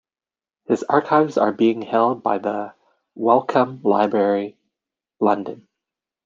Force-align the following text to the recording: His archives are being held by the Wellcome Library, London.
His 0.65 0.81
archives 0.81 1.37
are 1.37 1.51
being 1.51 1.83
held 1.83 2.23
by 2.23 2.39
the 2.39 2.73
Wellcome 3.13 3.81
Library, 3.83 4.57
London. 5.19 5.67